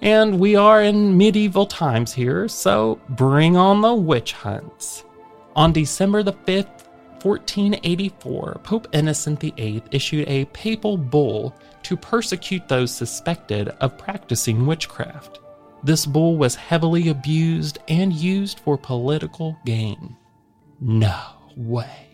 And 0.00 0.38
we 0.38 0.54
are 0.54 0.80
in 0.80 1.18
medieval 1.18 1.66
times 1.66 2.12
here, 2.12 2.46
so 2.46 3.00
bring 3.08 3.56
on 3.56 3.80
the 3.80 3.94
witch 3.94 4.34
hunts. 4.34 5.02
On 5.56 5.72
December 5.72 6.22
the 6.22 6.34
5th, 6.34 6.84
1484, 7.22 8.60
Pope 8.62 8.88
Innocent 8.92 9.40
VIII 9.40 9.82
issued 9.90 10.28
a 10.28 10.44
papal 10.46 10.98
bull 10.98 11.54
to 11.82 11.96
persecute 11.96 12.68
those 12.68 12.94
suspected 12.94 13.68
of 13.80 13.96
practicing 13.96 14.66
witchcraft. 14.66 15.40
This 15.82 16.04
bull 16.04 16.36
was 16.36 16.54
heavily 16.54 17.08
abused 17.08 17.78
and 17.88 18.12
used 18.12 18.60
for 18.60 18.76
political 18.76 19.56
gain. 19.64 20.14
No 20.78 21.18
way. 21.56 22.08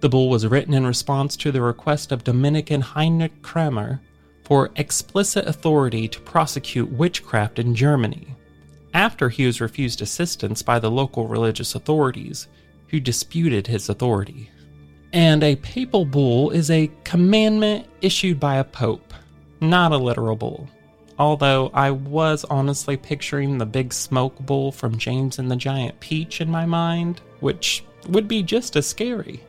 The 0.00 0.08
bull 0.08 0.30
was 0.30 0.46
written 0.46 0.72
in 0.72 0.86
response 0.86 1.36
to 1.36 1.52
the 1.52 1.60
request 1.60 2.10
of 2.10 2.24
Dominican 2.24 2.80
Heinrich 2.80 3.42
Kramer 3.42 4.00
for 4.44 4.70
explicit 4.76 5.46
authority 5.46 6.08
to 6.08 6.20
prosecute 6.22 6.90
witchcraft 6.90 7.58
in 7.58 7.74
Germany, 7.74 8.34
after 8.94 9.28
he 9.28 9.44
was 9.44 9.60
refused 9.60 10.00
assistance 10.00 10.62
by 10.62 10.78
the 10.78 10.90
local 10.90 11.28
religious 11.28 11.74
authorities, 11.74 12.48
who 12.92 13.00
disputed 13.00 13.66
his 13.66 13.88
authority. 13.88 14.50
And 15.12 15.42
a 15.42 15.56
papal 15.56 16.04
bull 16.04 16.50
is 16.50 16.70
a 16.70 16.90
commandment 17.02 17.86
issued 18.02 18.38
by 18.38 18.56
a 18.56 18.64
pope, 18.64 19.12
not 19.60 19.92
a 19.92 19.96
literal 19.96 20.36
bull. 20.36 20.68
Although 21.18 21.70
I 21.74 21.90
was 21.90 22.44
honestly 22.44 22.96
picturing 22.96 23.58
the 23.58 23.66
big 23.66 23.92
smoke 23.92 24.38
bull 24.38 24.72
from 24.72 24.98
James 24.98 25.38
and 25.38 25.50
the 25.50 25.56
Giant 25.56 25.98
Peach 26.00 26.40
in 26.40 26.50
my 26.50 26.66
mind, 26.66 27.20
which 27.40 27.84
would 28.08 28.28
be 28.28 28.42
just 28.42 28.76
as 28.76 28.86
scary. 28.86 29.42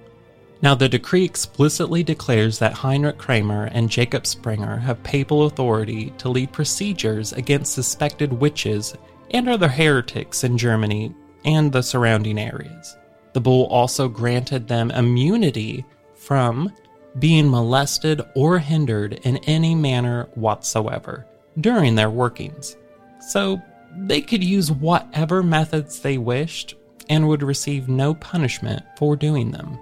Now, 0.62 0.76
the 0.76 0.88
decree 0.88 1.26
explicitly 1.26 2.04
declares 2.04 2.60
that 2.60 2.74
Heinrich 2.74 3.18
Kramer 3.18 3.66
and 3.66 3.90
Jacob 3.90 4.26
Sprenger 4.26 4.78
have 4.78 5.04
papal 5.04 5.46
authority 5.46 6.14
to 6.20 6.30
lead 6.30 6.54
procedures 6.54 7.34
against 7.34 7.74
suspected 7.74 8.32
witches 8.32 8.96
and 9.32 9.50
other 9.50 9.68
heretics 9.68 10.46
in 10.46 10.58
Germany 10.58 11.14
and 11.44 11.72
the 11.72 11.82
surrounding 11.82 12.40
areas. 12.40 12.96
The 13.34 13.42
bull 13.42 13.66
also 13.66 14.08
granted 14.08 14.68
them 14.68 14.92
immunity 14.92 15.86
from 16.16 16.72
being 17.20 17.50
molested 17.50 18.22
or 18.36 18.60
hindered 18.60 19.14
in 19.24 19.38
any 19.38 19.76
manner 19.76 20.30
whatsoever 20.36 21.26
during 21.60 21.96
their 21.96 22.10
workings. 22.10 22.76
So 23.20 23.62
they 23.96 24.22
could 24.22 24.44
use 24.44 24.72
whatever 24.72 25.44
methods 25.44 26.00
they 26.00 26.18
wished 26.18 26.76
and 27.10 27.28
would 27.28 27.44
receive 27.44 27.90
no 27.90 28.14
punishment 28.16 28.84
for 28.98 29.16
doing 29.16 29.52
them. 29.52 29.78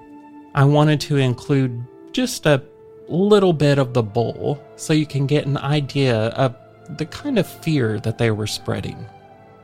I 0.54 0.66
wanted 0.66 1.00
to 1.02 1.18
include 1.18 1.86
just 2.12 2.46
a 2.46 2.62
little 3.08 3.54
bit 3.54 3.78
of 3.78 3.94
the 3.94 4.04
bull 4.04 4.62
so 4.76 4.94
you 4.94 5.06
can 5.06 5.28
get 5.28 5.46
an 5.46 5.58
idea 5.58 6.28
of 6.30 6.56
the 6.98 7.06
kind 7.06 7.40
of 7.40 7.48
fear 7.48 8.00
that 8.00 8.18
they 8.18 8.32
were 8.32 8.48
spreading. 8.48 9.06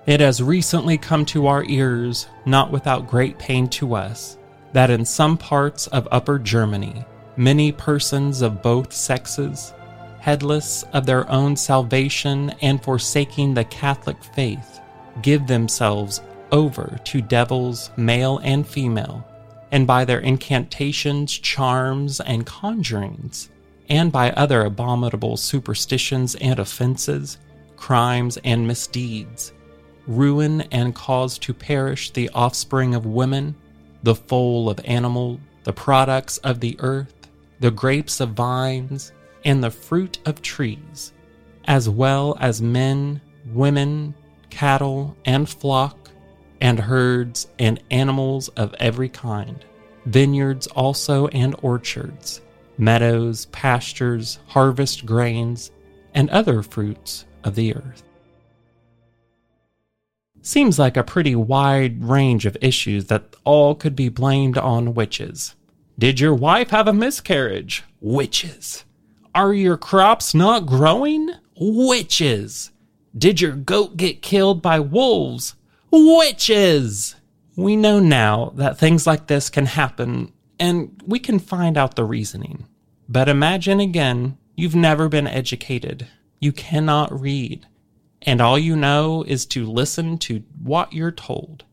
It 0.07 0.21
has 0.21 0.41
recently 0.41 0.97
come 0.97 1.25
to 1.25 1.47
our 1.47 1.65
ears, 1.65 2.27
not 2.45 2.71
without 2.71 3.09
great 3.09 3.37
pain 3.37 3.67
to 3.71 3.93
us, 3.93 4.37
that 4.71 4.89
in 4.89 5.03
some 5.03 5.37
parts 5.37 5.87
of 5.87 6.07
Upper 6.11 6.39
Germany, 6.39 7.03
many 7.35 7.73
persons 7.73 8.41
of 8.41 8.61
both 8.61 8.93
sexes, 8.93 9.73
headless 10.19 10.83
of 10.93 11.05
their 11.05 11.29
own 11.29 11.57
salvation 11.57 12.51
and 12.61 12.81
forsaking 12.81 13.53
the 13.53 13.65
Catholic 13.65 14.23
faith, 14.23 14.79
give 15.21 15.45
themselves 15.45 16.21
over 16.53 16.97
to 17.03 17.21
devils, 17.21 17.91
male 17.97 18.37
and 18.45 18.65
female, 18.65 19.27
and 19.73 19.85
by 19.85 20.05
their 20.05 20.19
incantations, 20.19 21.33
charms, 21.33 22.21
and 22.21 22.45
conjurings, 22.45 23.49
and 23.89 24.09
by 24.09 24.31
other 24.31 24.61
abominable 24.61 25.35
superstitions 25.35 26.35
and 26.35 26.59
offenses, 26.59 27.39
crimes 27.75 28.37
and 28.45 28.65
misdeeds, 28.65 29.51
ruin 30.07 30.61
and 30.71 30.95
cause 30.95 31.37
to 31.39 31.53
perish 31.53 32.11
the 32.11 32.29
offspring 32.29 32.95
of 32.95 33.05
women, 33.05 33.55
the 34.03 34.15
foal 34.15 34.69
of 34.69 34.79
animal, 34.85 35.39
the 35.63 35.73
products 35.73 36.37
of 36.39 36.59
the 36.59 36.75
earth, 36.79 37.13
the 37.59 37.71
grapes 37.71 38.19
of 38.19 38.29
vines, 38.29 39.11
and 39.43 39.63
the 39.63 39.71
fruit 39.71 40.19
of 40.25 40.41
trees, 40.41 41.13
as 41.65 41.89
well 41.89 42.37
as 42.39 42.61
men, 42.61 43.21
women, 43.53 44.13
cattle, 44.49 45.15
and 45.25 45.47
flock, 45.47 46.09
and 46.61 46.79
herds, 46.79 47.47
and 47.59 47.81
animals 47.91 48.47
of 48.49 48.73
every 48.79 49.09
kind, 49.09 49.65
vineyards 50.05 50.67
also 50.67 51.27
and 51.27 51.55
orchards, 51.61 52.41
meadows, 52.77 53.45
pastures, 53.47 54.39
harvest 54.47 55.05
grains, 55.05 55.71
and 56.13 56.29
other 56.29 56.63
fruits 56.63 57.25
of 57.43 57.55
the 57.55 57.75
earth. 57.75 58.03
Seems 60.41 60.79
like 60.79 60.95
a 60.95 61.03
pretty 61.03 61.35
wide 61.35 62.03
range 62.03 62.45
of 62.45 62.57
issues 62.61 63.05
that 63.05 63.35
all 63.43 63.75
could 63.75 63.95
be 63.95 64.09
blamed 64.09 64.57
on 64.57 64.93
witches. 64.93 65.55
Did 65.99 66.19
your 66.19 66.33
wife 66.33 66.69
have 66.69 66.87
a 66.87 66.93
miscarriage? 66.93 67.83
Witches. 67.99 68.85
Are 69.33 69.53
your 69.53 69.77
crops 69.77 70.33
not 70.33 70.65
growing? 70.65 71.31
Witches. 71.59 72.71
Did 73.17 73.41
your 73.41 73.53
goat 73.53 73.97
get 73.97 74.21
killed 74.21 74.61
by 74.61 74.79
wolves? 74.79 75.55
Witches. 75.91 77.15
We 77.55 77.75
know 77.75 77.99
now 77.99 78.51
that 78.55 78.77
things 78.77 79.07
like 79.07 79.27
this 79.27 79.49
can 79.49 79.65
happen 79.65 80.31
and 80.59 81.01
we 81.05 81.19
can 81.19 81.39
find 81.39 81.77
out 81.77 81.95
the 81.95 82.03
reasoning. 82.03 82.67
But 83.09 83.29
imagine 83.29 83.79
again, 83.79 84.37
you've 84.55 84.75
never 84.75 85.09
been 85.09 85.27
educated. 85.27 86.07
You 86.39 86.51
cannot 86.51 87.19
read 87.19 87.65
and 88.27 88.41
all 88.41 88.59
you 88.59 88.75
know 88.75 89.23
is 89.25 89.45
to 89.45 89.65
listen 89.65 90.17
to 90.17 90.43
what 90.61 90.91
you're 90.91 91.11
told. 91.11 91.63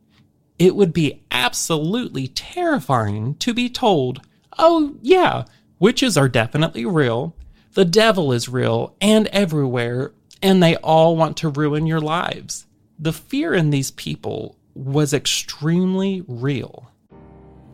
It 0.56 0.76
would 0.76 0.92
be 0.92 1.24
absolutely 1.32 2.28
terrifying 2.28 3.34
to 3.40 3.52
be 3.52 3.68
told, 3.68 4.20
oh, 4.56 4.94
yeah, 5.02 5.46
witches 5.80 6.16
are 6.16 6.28
definitely 6.28 6.86
real, 6.86 7.34
the 7.72 7.84
devil 7.84 8.32
is 8.32 8.48
real 8.48 8.94
and 9.00 9.26
everywhere, 9.28 10.12
and 10.40 10.62
they 10.62 10.76
all 10.76 11.16
want 11.16 11.36
to 11.38 11.48
ruin 11.48 11.86
your 11.86 12.00
lives. 12.00 12.66
The 13.00 13.12
fear 13.12 13.52
in 13.52 13.70
these 13.70 13.90
people 13.90 14.56
was 14.74 15.12
extremely 15.12 16.22
real. 16.28 16.88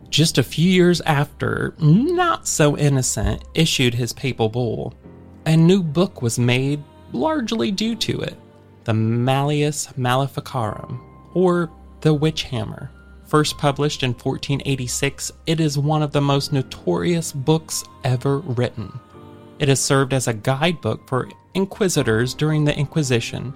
Just 0.09 0.39
a 0.39 0.43
few 0.43 0.69
years 0.69 1.01
after 1.01 1.75
Not 1.79 2.47
So 2.47 2.75
Innocent 2.75 3.43
issued 3.53 3.93
his 3.93 4.11
papal 4.11 4.49
bull, 4.49 4.95
a 5.45 5.55
new 5.55 5.83
book 5.83 6.23
was 6.23 6.39
made 6.39 6.83
largely 7.13 7.69
due 7.69 7.95
to 7.97 8.21
it 8.21 8.35
the 8.83 8.93
Malleus 8.93 9.95
Maleficarum, 9.97 11.01
or 11.33 11.71
the 12.01 12.13
Witch 12.13 12.43
Hammer. 12.43 12.91
First 13.25 13.57
published 13.57 14.03
in 14.03 14.11
1486, 14.11 15.31
it 15.47 15.59
is 15.59 15.77
one 15.77 16.03
of 16.03 16.11
the 16.11 16.21
most 16.21 16.51
notorious 16.51 17.31
books 17.31 17.83
ever 18.03 18.39
written. 18.39 18.91
It 19.59 19.69
has 19.69 19.79
served 19.79 20.13
as 20.13 20.27
a 20.27 20.33
guidebook 20.33 21.07
for 21.07 21.29
inquisitors 21.53 22.33
during 22.33 22.65
the 22.65 22.77
Inquisition 22.77 23.53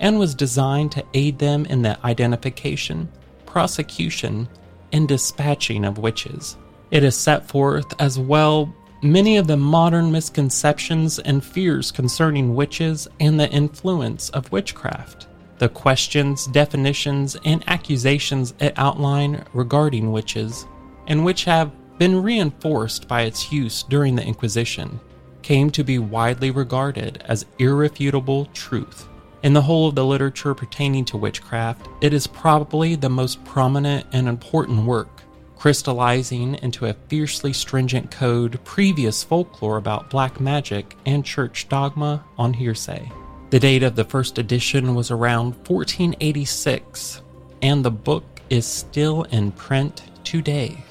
and 0.00 0.18
was 0.18 0.34
designed 0.34 0.92
to 0.92 1.04
aid 1.14 1.38
them 1.38 1.66
in 1.66 1.82
the 1.82 1.98
identification, 2.06 3.08
prosecution, 3.44 4.48
and 4.92 5.08
dispatching 5.08 5.84
of 5.84 5.98
witches. 5.98 6.56
It 6.90 7.04
is 7.04 7.16
set 7.16 7.48
forth 7.48 8.00
as 8.00 8.18
well 8.18 8.72
many 9.02 9.36
of 9.36 9.46
the 9.46 9.56
modern 9.56 10.10
misconceptions 10.10 11.18
and 11.20 11.44
fears 11.44 11.92
concerning 11.92 12.54
witches 12.54 13.06
and 13.20 13.38
the 13.38 13.48
influence 13.50 14.28
of 14.30 14.50
witchcraft, 14.50 15.28
the 15.58 15.68
questions, 15.68 16.46
definitions, 16.46 17.36
and 17.44 17.62
accusations 17.68 18.54
it 18.60 18.72
outline 18.76 19.44
regarding 19.52 20.10
witches, 20.10 20.66
and 21.06 21.24
which 21.24 21.44
have 21.44 21.70
been 21.98 22.22
reinforced 22.22 23.06
by 23.08 23.22
its 23.22 23.52
use 23.52 23.82
during 23.84 24.16
the 24.16 24.24
Inquisition, 24.24 25.00
came 25.42 25.70
to 25.70 25.84
be 25.84 25.98
widely 25.98 26.50
regarded 26.50 27.22
as 27.26 27.46
irrefutable 27.58 28.46
truth. 28.46 29.08
In 29.44 29.52
the 29.52 29.62
whole 29.62 29.88
of 29.88 29.94
the 29.94 30.04
literature 30.04 30.54
pertaining 30.54 31.04
to 31.06 31.16
witchcraft, 31.16 31.88
it 32.00 32.12
is 32.12 32.26
probably 32.26 32.96
the 32.96 33.08
most 33.08 33.44
prominent 33.44 34.06
and 34.12 34.28
important 34.28 34.84
work 34.84 35.17
crystallizing 35.58 36.54
into 36.62 36.86
a 36.86 36.94
fiercely 37.08 37.52
stringent 37.52 38.10
code 38.10 38.62
previous 38.64 39.24
folklore 39.24 39.76
about 39.76 40.08
black 40.08 40.40
magic 40.40 40.96
and 41.04 41.24
church 41.24 41.68
dogma 41.68 42.24
on 42.38 42.52
hearsay. 42.54 43.10
The 43.50 43.58
date 43.58 43.82
of 43.82 43.96
the 43.96 44.04
first 44.04 44.38
edition 44.38 44.94
was 44.94 45.10
around 45.10 45.54
1486, 45.66 47.22
and 47.62 47.84
the 47.84 47.90
book 47.90 48.24
is 48.50 48.66
still 48.66 49.24
in 49.24 49.52
print 49.52 50.02
today. 50.22 50.84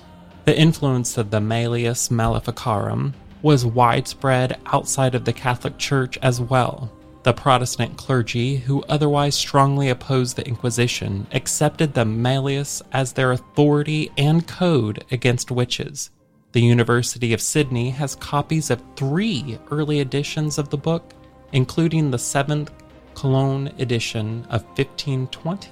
The 0.45 0.57
influence 0.57 1.17
of 1.17 1.29
the 1.29 1.39
Malleus 1.39 2.09
Maleficarum 2.09 3.13
was 3.41 3.65
widespread 3.65 4.59
outside 4.65 5.13
of 5.15 5.25
the 5.25 5.33
Catholic 5.33 5.77
Church 5.77 6.17
as 6.21 6.41
well. 6.41 6.91
The 7.27 7.33
Protestant 7.33 7.97
clergy, 7.97 8.55
who 8.55 8.85
otherwise 8.87 9.35
strongly 9.35 9.89
opposed 9.89 10.37
the 10.37 10.47
Inquisition, 10.47 11.27
accepted 11.33 11.93
the 11.93 12.05
Malleus 12.05 12.81
as 12.93 13.11
their 13.11 13.33
authority 13.33 14.09
and 14.17 14.47
code 14.47 15.03
against 15.11 15.51
witches. 15.51 16.09
The 16.53 16.61
University 16.61 17.33
of 17.33 17.41
Sydney 17.41 17.89
has 17.89 18.15
copies 18.15 18.69
of 18.69 18.81
three 18.95 19.59
early 19.71 19.99
editions 19.99 20.57
of 20.57 20.69
the 20.69 20.77
book, 20.77 21.13
including 21.51 22.11
the 22.11 22.17
seventh 22.17 22.71
Cologne 23.13 23.73
edition 23.77 24.47
of 24.49 24.63
1520. 24.77 25.71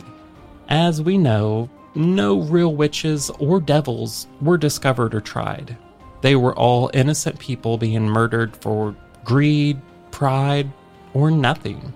As 0.67 1.01
we 1.01 1.17
know, 1.17 1.69
no 1.95 2.41
real 2.41 2.75
witches 2.75 3.29
or 3.39 3.62
devils 3.62 4.27
were 4.41 4.57
discovered 4.57 5.15
or 5.15 5.21
tried. 5.21 5.77
They 6.19 6.35
were 6.35 6.57
all 6.57 6.91
innocent 6.93 7.39
people 7.39 7.77
being 7.77 8.03
murdered 8.03 8.57
for 8.57 8.93
greed, 9.24 9.79
pride, 10.12 10.69
or 11.15 11.31
nothing. 11.31 11.93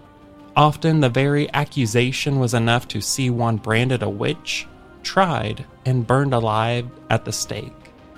Often 0.56 1.02
the 1.02 1.10
very 1.10 1.54
accusation 1.54 2.40
was 2.40 2.56
enough 2.56 2.88
to 2.88 3.02
see 3.02 3.30
one 3.30 3.58
branded 3.58 4.02
a 4.02 4.10
witch, 4.10 4.66
tried, 5.04 5.66
and 5.86 6.08
burned 6.08 6.34
alive 6.34 6.90
at 7.12 7.26
the 7.26 7.32
stake. 7.32 7.74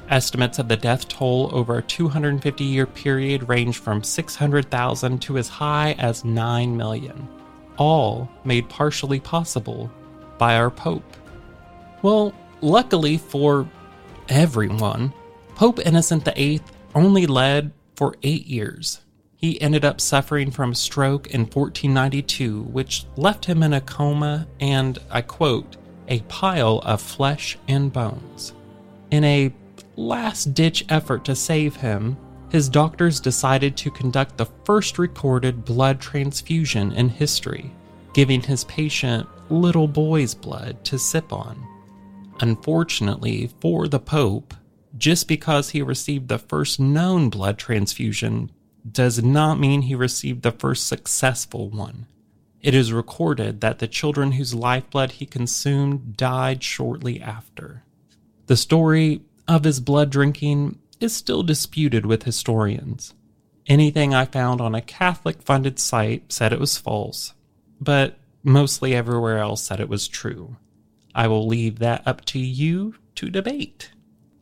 Estimates 0.10 0.60
of 0.60 0.68
the 0.68 0.78
death 0.78 1.08
toll 1.08 1.50
over 1.54 1.78
a 1.78 1.84
250 1.84 2.64
year 2.64 2.86
period 2.86 3.50
range 3.50 3.78
from 3.78 4.04
600,000 4.04 5.22
to 5.22 5.38
as 5.38 5.48
high 5.48 5.94
as 5.94 6.24
9 6.24 6.78
million, 6.78 7.28
all 7.78 8.30
made 8.44 8.70
partially 8.70 9.20
possible 9.20 9.92
by 10.38 10.56
our 10.56 10.70
Pope. 10.70 11.18
Well, 12.02 12.34
luckily 12.62 13.18
for 13.18 13.68
everyone, 14.30 15.14
Pope 15.56 15.80
Innocent 15.80 16.26
VIII 16.26 16.62
only 16.94 17.26
led 17.26 17.72
for 17.96 18.16
eight 18.24 18.48
years. 18.48 19.02
He 19.42 19.60
ended 19.60 19.84
up 19.84 20.00
suffering 20.00 20.52
from 20.52 20.72
a 20.72 20.76
stroke 20.76 21.32
in 21.32 21.42
1492, 21.42 22.62
which 22.62 23.06
left 23.18 23.46
him 23.46 23.64
in 23.64 23.74
a 23.74 23.82
coma 23.82 24.48
and, 24.60 25.00
I 25.10 25.24
quote, 25.24 25.78
a 26.08 26.20
pile 26.22 26.78
of 26.86 27.02
flesh 27.02 27.58
and 27.68 27.92
bones. 27.92 28.54
In 29.10 29.24
a 29.24 29.52
last 29.96 30.54
ditch 30.54 30.86
effort 30.90 31.26
to 31.26 31.36
save 31.36 31.76
him, 31.76 32.18
his 32.52 32.70
doctors 32.70 33.20
decided 33.20 33.76
to 33.78 33.90
conduct 33.90 34.38
the 34.38 34.46
first 34.64 35.00
recorded 35.00 35.66
blood 35.66 36.00
transfusion 36.00 36.92
in 36.92 37.10
history, 37.10 37.72
giving 38.14 38.42
his 38.42 38.66
patient 38.66 39.28
little 39.50 39.88
boy's 39.88 40.36
blood 40.36 40.84
to 40.86 41.00
sip 41.00 41.34
on. 41.34 41.66
Unfortunately 42.42 43.50
for 43.60 43.88
the 43.88 44.00
Pope, 44.00 44.54
just 44.98 45.28
because 45.28 45.70
he 45.70 45.82
received 45.82 46.28
the 46.28 46.38
first 46.38 46.80
known 46.80 47.30
blood 47.30 47.58
transfusion 47.58 48.52
does 48.90 49.22
not 49.24 49.60
mean 49.60 49.84
he 49.84 49.96
received 49.96 50.42
the 50.42 50.52
first 50.52 50.88
successful 50.88 51.70
one. 51.70 52.08
It 52.62 52.76
is 52.76 52.94
recorded 52.94 53.62
that 53.62 53.80
the 53.80 53.88
children 53.88 54.34
whose 54.34 54.54
lifeblood 54.54 55.14
he 55.14 55.26
consumed 55.26 56.16
died 56.16 56.64
shortly 56.64 57.20
after. 57.22 57.84
The 58.46 58.58
story 58.58 59.22
of 59.48 59.64
his 59.64 59.80
blood 59.80 60.12
drinking 60.12 60.78
is 61.00 61.14
still 61.14 61.42
disputed 61.42 62.06
with 62.06 62.24
historians. 62.24 63.14
Anything 63.68 64.14
I 64.14 64.26
found 64.26 64.62
on 64.62 64.76
a 64.76 64.82
Catholic 64.82 65.42
funded 65.42 65.80
site 65.80 66.32
said 66.32 66.54
it 66.54 66.60
was 66.60 66.78
false, 66.78 67.34
but 67.80 68.18
mostly 68.44 68.96
everywhere 68.96 69.40
else 69.40 69.64
said 69.64 69.80
it 69.80 69.90
was 69.90 70.08
true. 70.08 70.58
I 71.14 71.28
will 71.28 71.48
leave 71.48 71.80
that 71.80 72.04
up 72.06 72.24
to 72.26 72.40
you 72.40 72.96
to 73.16 73.30
debate. 73.30 73.92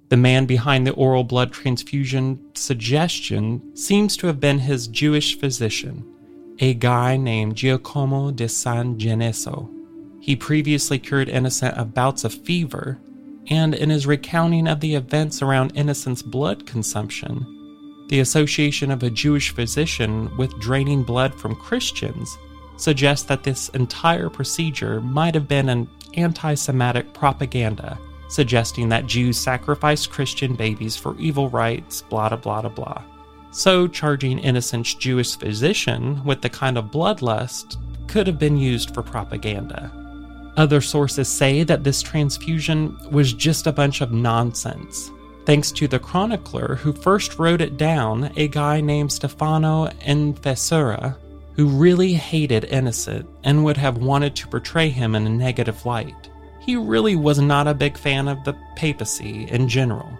The 0.10 0.18
man 0.18 0.48
behind 0.48 0.88
the 0.88 0.94
oral 0.94 1.24
blood 1.24 1.54
transfusion 1.54 2.40
suggestion 2.56 3.76
seems 3.76 4.18
to 4.18 4.28
have 4.28 4.40
been 4.40 4.58
his 4.58 4.88
Jewish 4.88 5.38
physician, 5.38 6.04
a 6.58 6.74
guy 6.74 7.16
named 7.16 7.56
Giacomo 7.56 8.32
de 8.32 8.50
San 8.50 8.98
Genesio. 8.98 9.70
He 10.20 10.36
previously 10.36 10.98
cured 10.98 11.30
Innocent 11.30 11.78
of 11.78 11.94
bouts 11.94 12.24
of 12.24 12.34
fever, 12.34 12.98
and 13.52 13.76
in 13.76 13.92
his 13.92 14.08
recounting 14.08 14.68
of 14.68 14.80
the 14.80 14.96
events 14.96 15.44
around 15.44 15.74
Innocent's 15.76 16.24
blood 16.24 16.66
consumption, 16.66 17.46
the 18.10 18.20
association 18.20 18.90
of 18.90 19.04
a 19.04 19.12
Jewish 19.12 19.52
physician 19.52 20.36
with 20.38 20.60
draining 20.60 21.04
blood 21.04 21.36
from 21.36 21.56
Christians 21.56 22.36
suggests 22.78 23.28
that 23.28 23.44
this 23.44 23.70
entire 23.70 24.30
procedure 24.30 25.02
might 25.02 25.36
have 25.36 25.48
been 25.48 25.70
an 25.70 25.88
anti 26.16 26.56
Semitic 26.56 27.14
propaganda 27.14 28.00
suggesting 28.30 28.88
that 28.90 29.08
Jews 29.08 29.38
sacrificed 29.38 30.12
Christian 30.12 30.56
babies 30.56 30.96
for 30.96 31.18
evil 31.18 31.50
rites, 31.50 32.04
blah, 32.04 32.30
blah, 32.30 32.62
blah, 32.62 32.70
blah. 32.70 33.04
So, 33.52 33.88
charging 33.88 34.40
Innocent's 34.40 34.94
Jewish 34.94 35.36
physician 35.36 36.24
with 36.24 36.42
the 36.42 36.50
kind 36.50 36.78
of 36.78 36.86
bloodlust 36.86 37.78
could 38.08 38.28
have 38.28 38.40
been 38.40 38.58
used 38.58 38.94
for 38.94 39.02
propaganda. 39.02 39.92
Other 40.56 40.82
sources 40.82 41.28
say 41.28 41.64
that 41.64 41.84
this 41.84 42.02
transfusion 42.02 42.96
was 43.12 43.34
just 43.34 43.66
a 43.66 43.72
bunch 43.72 44.02
of 44.02 44.12
nonsense. 44.12 45.12
Thanks 45.46 45.72
to 45.72 45.88
the 45.88 46.00
chronicler 46.00 46.76
who 46.76 46.94
first 46.94 47.40
wrote 47.40 47.62
it 47.62 47.78
down, 47.78 48.32
a 48.36 48.48
guy 48.48 48.82
named 48.82 49.12
Stefano 49.12 49.88
Infessura, 50.06 51.18
who 51.56 51.68
really 51.68 52.14
hated 52.14 52.66
Innocent 52.66 53.28
and 53.44 53.64
would 53.64 53.78
have 53.78 53.98
wanted 53.98 54.36
to 54.36 54.48
portray 54.48 54.90
him 54.90 55.16
in 55.16 55.26
a 55.26 55.30
negative 55.30 55.86
light 55.86 56.29
he 56.60 56.76
really 56.76 57.16
was 57.16 57.40
not 57.40 57.68
a 57.68 57.74
big 57.74 57.98
fan 57.98 58.28
of 58.28 58.44
the 58.44 58.56
papacy 58.76 59.48
in 59.50 59.68
general. 59.68 60.12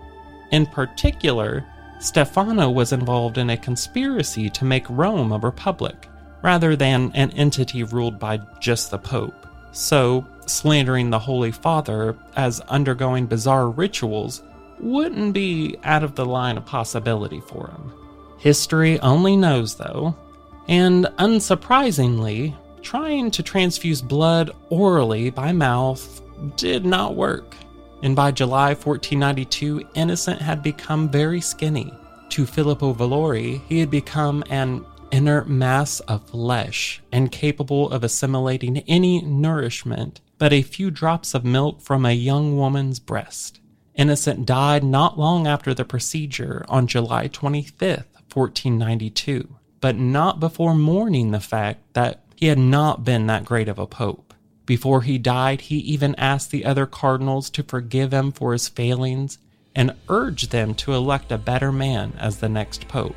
In 0.52 0.66
particular, 0.66 1.66
Stefano 2.00 2.70
was 2.70 2.94
involved 2.94 3.38
in 3.38 3.50
a 3.50 3.58
conspiracy 3.58 4.50
to 4.50 4.66
make 4.66 4.90
Rome 4.90 5.32
a 5.32 5.38
republic, 5.38 6.08
rather 6.42 6.76
than 6.76 7.12
an 7.14 7.32
entity 7.32 7.84
ruled 7.84 8.18
by 8.18 8.40
just 8.60 8.90
the 8.90 8.98
Pope. 8.98 9.46
So, 9.72 10.26
slandering 10.46 11.10
the 11.10 11.20
Holy 11.20 11.52
Father 11.52 12.18
as 12.36 12.62
undergoing 12.62 13.28
bizarre 13.28 13.70
rituals 13.70 14.42
wouldn't 14.80 15.34
be 15.34 15.78
out 15.84 16.04
of 16.04 16.16
the 16.16 16.26
line 16.26 16.58
of 16.58 16.66
possibility 16.66 17.42
for 17.42 17.68
him. 17.68 17.94
History 18.40 19.00
only 19.02 19.36
knows, 19.36 19.76
though, 19.76 20.16
and 20.70 21.06
unsurprisingly, 21.18 22.56
trying 22.82 23.30
to 23.32 23.44
transfuse 23.44 24.02
blood 24.02 24.52
orally 24.70 25.30
by 25.30 25.52
mouth 25.52 26.22
did 26.56 26.86
not 26.86 27.16
work, 27.16 27.56
and 28.04 28.16
by 28.16 28.32
July 28.32 28.70
1492, 28.70 29.84
Innocent 29.96 30.42
had 30.42 30.64
become 30.64 31.10
very 31.10 31.42
skinny. 31.42 31.94
To 32.30 32.46
Filippo 32.46 32.94
Valori, 32.94 33.62
he 33.68 33.80
had 33.80 33.90
become 33.90 34.44
an 34.50 34.86
inert 35.12 35.50
mass 35.50 36.00
of 36.02 36.30
flesh, 36.30 37.02
incapable 37.12 37.90
of 37.92 38.04
assimilating 38.04 38.78
any 38.88 39.22
nourishment 39.22 40.22
but 40.40 40.54
a 40.54 40.64
few 40.64 40.90
drops 40.90 41.36
of 41.36 41.46
milk 41.46 41.82
from 41.82 42.06
a 42.06 42.14
young 42.14 42.58
woman's 42.58 42.98
breast. 42.98 43.60
Innocent 43.94 44.46
died 44.46 44.84
not 44.84 45.20
long 45.20 45.46
after 45.46 45.74
the 45.74 45.86
procedure 45.86 46.66
on 46.70 46.88
July 46.88 47.28
25th, 47.28 48.06
1492, 48.34 49.56
but 49.82 49.98
not 49.98 50.40
before 50.40 50.74
mourning 50.74 51.32
the 51.32 51.40
fact 51.40 51.94
that 51.94 52.24
he 52.36 52.48
had 52.48 52.58
not 52.58 53.04
been 53.04 53.28
that 53.28 53.44
great 53.44 53.68
of 53.68 53.78
a 53.78 53.86
pope. 53.86 54.29
Before 54.70 55.02
he 55.02 55.18
died, 55.18 55.62
he 55.62 55.78
even 55.78 56.14
asked 56.20 56.52
the 56.52 56.64
other 56.64 56.86
cardinals 56.86 57.50
to 57.50 57.64
forgive 57.64 58.14
him 58.14 58.32
for 58.32 58.54
his 58.54 58.70
failings 58.70 59.40
and 59.74 59.96
urged 60.10 60.52
them 60.52 60.76
to 60.76 60.94
elect 60.94 61.32
a 61.32 61.40
better 61.40 61.72
man 61.72 62.14
as 62.20 62.38
the 62.38 62.50
next 62.50 62.88
pope. 62.88 63.16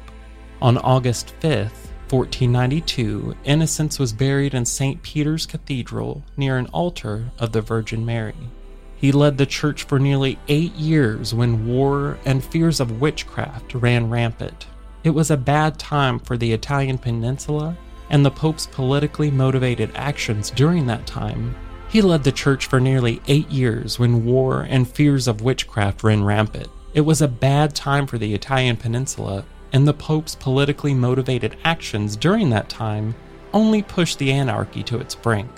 On 0.63 0.79
August 0.79 1.35
5th, 1.41 1.91
1492, 2.09 3.37
Innocence 3.45 3.99
was 3.99 4.15
buried 4.15 4.55
in 4.55 4.65
St. 4.65 5.03
Peter's 5.03 5.45
Cathedral 5.45 6.23
near 6.39 6.57
an 6.57 6.69
altar 6.69 7.31
of 7.39 7.53
the 7.53 7.61
Virgin 7.61 8.07
Mary. 8.07 8.49
He 8.97 9.13
led 9.13 9.37
the 9.37 9.45
church 9.45 9.83
for 9.83 9.99
nearly 9.99 10.39
eight 10.49 10.73
years 10.77 11.35
when 11.35 11.67
war 11.67 12.19
and 12.25 12.43
fears 12.43 12.81
of 12.81 13.03
witchcraft 13.03 13.75
ran 13.75 14.09
rampant. 14.09 14.69
It 15.05 15.11
was 15.11 15.31
a 15.31 15.37
bad 15.37 15.79
time 15.79 16.19
for 16.19 16.39
the 16.39 16.55
Italian 16.55 16.97
peninsula 16.97 17.77
and 18.13 18.25
the 18.25 18.31
Pope's 18.31 18.67
politically 18.67 19.31
motivated 19.31 19.91
actions 19.95 20.51
during 20.51 20.87
that 20.87 21.07
time, 21.07 21.55
he 21.89 22.01
led 22.01 22.23
the 22.23 22.33
church 22.33 22.67
for 22.67 22.79
nearly 22.79 23.21
eight 23.27 23.51
years 23.51 23.99
when 23.99 24.25
war 24.25 24.67
and 24.71 24.89
fears 24.89 25.27
of 25.27 25.41
witchcraft 25.41 26.05
ran 26.05 26.23
rampant. 26.23 26.69
It 26.95 27.01
was 27.01 27.21
a 27.21 27.29
bad 27.29 27.75
time 27.75 28.07
for 28.07 28.19
the 28.19 28.35
Italian 28.35 28.77
peninsula, 28.77 29.45
and 29.73 29.89
the 29.89 29.95
Pope's 29.95 30.35
politically 30.35 30.95
motivated 30.95 31.57
actions 31.65 32.17
during 32.17 32.51
that 32.51 32.69
time 32.69 33.15
only 33.55 33.83
pushed 33.83 34.19
the 34.19 34.33
anarchy 34.33 34.83
to 34.85 34.99
its 34.99 35.15
brink. 35.15 35.51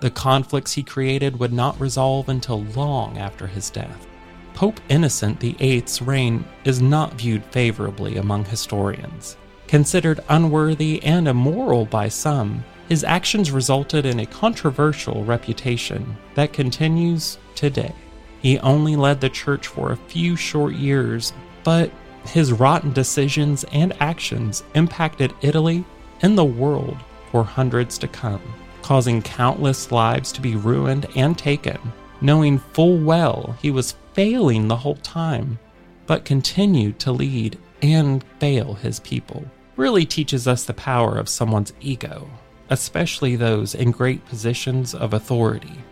The 0.00 0.10
conflicts 0.10 0.72
he 0.72 0.82
created 0.82 1.38
would 1.38 1.52
not 1.52 1.80
resolve 1.80 2.28
until 2.28 2.62
long 2.64 3.18
after 3.18 3.46
his 3.46 3.70
death. 3.70 4.06
Pope 4.54 4.80
Innocent 4.88 5.40
VIII's 5.40 6.02
reign 6.02 6.44
is 6.64 6.80
not 6.80 7.14
viewed 7.14 7.44
favorably 7.46 8.16
among 8.16 8.44
historians. 8.44 9.36
Considered 9.68 10.20
unworthy 10.30 11.02
and 11.02 11.28
immoral 11.28 11.84
by 11.84 12.08
some, 12.08 12.64
his 12.88 13.04
actions 13.04 13.50
resulted 13.50 14.06
in 14.06 14.20
a 14.20 14.26
controversial 14.26 15.24
reputation 15.24 16.16
that 16.34 16.54
continues 16.54 17.36
today. 17.54 17.94
He 18.40 18.58
only 18.60 18.96
led 18.96 19.20
the 19.20 19.28
church 19.28 19.66
for 19.66 19.92
a 19.92 19.96
few 19.96 20.36
short 20.36 20.72
years, 20.72 21.34
but 21.64 21.90
his 22.24 22.50
rotten 22.50 22.94
decisions 22.94 23.64
and 23.70 23.92
actions 24.00 24.64
impacted 24.74 25.34
Italy 25.42 25.84
and 26.22 26.36
the 26.36 26.44
world 26.46 26.96
for 27.30 27.44
hundreds 27.44 27.98
to 27.98 28.08
come, 28.08 28.40
causing 28.80 29.20
countless 29.20 29.92
lives 29.92 30.32
to 30.32 30.40
be 30.40 30.56
ruined 30.56 31.06
and 31.14 31.36
taken, 31.36 31.78
knowing 32.22 32.58
full 32.58 32.96
well 32.96 33.54
he 33.60 33.70
was 33.70 33.96
failing 34.14 34.66
the 34.66 34.76
whole 34.76 34.96
time, 34.96 35.58
but 36.06 36.24
continued 36.24 36.98
to 37.00 37.12
lead 37.12 37.58
and 37.82 38.24
fail 38.40 38.72
his 38.72 38.98
people. 39.00 39.44
Really 39.78 40.04
teaches 40.04 40.48
us 40.48 40.64
the 40.64 40.74
power 40.74 41.16
of 41.16 41.28
someone's 41.28 41.72
ego, 41.80 42.28
especially 42.68 43.36
those 43.36 43.76
in 43.76 43.92
great 43.92 44.26
positions 44.26 44.92
of 44.92 45.14
authority. 45.14 45.84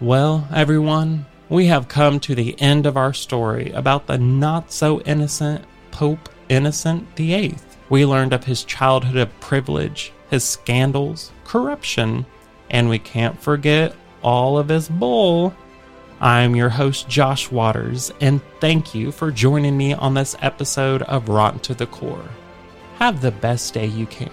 Well, 0.00 0.46
everyone, 0.54 1.26
we 1.48 1.66
have 1.66 1.88
come 1.88 2.20
to 2.20 2.36
the 2.36 2.54
end 2.60 2.86
of 2.86 2.96
our 2.96 3.12
story 3.12 3.72
about 3.72 4.06
the 4.06 4.18
not 4.18 4.70
so 4.70 5.00
innocent 5.00 5.64
Pope 5.90 6.28
Innocent 6.48 7.08
VIII. 7.16 7.56
We 7.88 8.06
learned 8.06 8.34
of 8.34 8.44
his 8.44 8.62
childhood 8.62 9.16
of 9.16 9.40
privilege, 9.40 10.12
his 10.30 10.44
scandals, 10.44 11.32
corruption, 11.44 12.26
and 12.70 12.88
we 12.88 13.00
can't 13.00 13.42
forget 13.42 13.96
all 14.22 14.58
of 14.58 14.68
his 14.68 14.88
bull. 14.88 15.52
I'm 16.20 16.54
your 16.54 16.68
host, 16.68 17.08
Josh 17.08 17.50
Waters, 17.50 18.12
and 18.20 18.40
thank 18.60 18.94
you 18.94 19.10
for 19.10 19.32
joining 19.32 19.76
me 19.76 19.92
on 19.92 20.14
this 20.14 20.36
episode 20.40 21.02
of 21.02 21.28
Rotten 21.28 21.58
to 21.62 21.74
the 21.74 21.88
Core. 21.88 22.28
Have 22.98 23.20
the 23.20 23.32
best 23.32 23.74
day 23.74 23.86
you 23.86 24.06
can. 24.06 24.30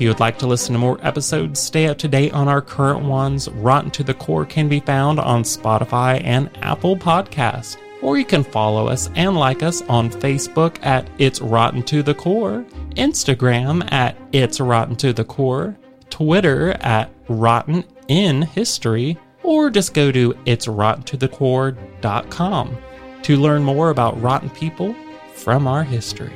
you 0.00 0.08
would 0.08 0.20
like 0.20 0.38
to 0.38 0.46
listen 0.46 0.72
to 0.72 0.78
more 0.78 0.98
episodes, 1.02 1.60
stay 1.60 1.86
up 1.86 1.98
to 1.98 2.08
date 2.08 2.32
on 2.32 2.48
our 2.48 2.62
current 2.62 3.04
ones. 3.04 3.50
Rotten 3.50 3.90
to 3.90 4.02
the 4.02 4.14
Core 4.14 4.46
can 4.46 4.66
be 4.66 4.80
found 4.80 5.20
on 5.20 5.42
Spotify 5.42 6.24
and 6.24 6.48
Apple 6.62 6.96
Podcast. 6.96 7.76
Or 8.00 8.16
you 8.16 8.24
can 8.24 8.42
follow 8.42 8.88
us 8.88 9.10
and 9.14 9.36
like 9.36 9.62
us 9.62 9.82
on 9.82 10.08
Facebook 10.08 10.78
at 10.82 11.06
It's 11.18 11.42
Rotten 11.42 11.82
to 11.82 12.02
the 12.02 12.14
Core, 12.14 12.64
Instagram 12.92 13.92
at 13.92 14.16
It's 14.32 14.58
Rotten 14.58 14.96
to 14.96 15.12
the 15.12 15.24
Core, 15.24 15.76
Twitter 16.08 16.70
at 16.80 17.12
Rotten 17.28 17.84
in 18.08 18.40
History, 18.40 19.18
or 19.42 19.68
just 19.68 19.92
go 19.92 20.10
to 20.10 20.34
it's 20.46 20.66
itsrottentothecore.com 20.66 22.78
to 23.22 23.36
learn 23.36 23.62
more 23.62 23.90
about 23.90 24.20
rotten 24.20 24.50
people 24.50 24.94
from 25.34 25.66
our 25.66 25.84
history. 25.84 26.32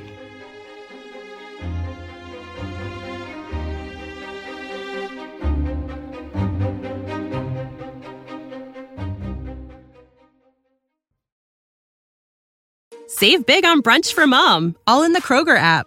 Save 13.06 13.46
big 13.46 13.64
on 13.64 13.80
brunch 13.80 14.12
for 14.12 14.26
mom, 14.26 14.76
all 14.86 15.02
in 15.02 15.12
the 15.12 15.22
Kroger 15.22 15.56
app. 15.56 15.86